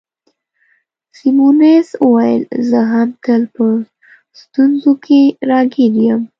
سیمونز 1.17 1.87
وویل: 2.05 2.43
زه 2.69 2.79
هم 2.91 3.09
تل 3.23 3.41
په 3.55 3.65
ستونزو 4.41 4.91
کي 5.05 5.21
راګیر 5.49 5.93
یم. 6.05 6.21